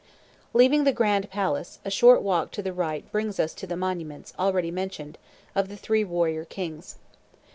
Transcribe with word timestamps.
Leaving 0.55 0.83
the 0.83 0.91
Grand 0.91 1.29
Palace, 1.29 1.77
a 1.85 1.91
short 1.91 2.23
walk 2.23 2.49
to 2.49 2.63
the 2.63 2.73
right 2.73 3.11
brings 3.11 3.39
us 3.39 3.53
to 3.53 3.67
the 3.67 3.77
monuments, 3.77 4.33
already 4.39 4.71
mentioned, 4.71 5.15
of 5.53 5.69
the 5.69 5.77
three 5.77 6.03
warrior 6.03 6.43
kings. 6.43 6.95